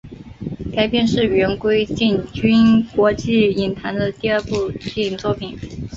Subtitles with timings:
[0.75, 5.55] 该片是元奎进军国际影坛的第二部电影作品。